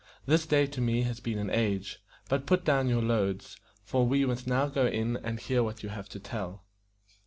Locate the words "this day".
0.25-0.65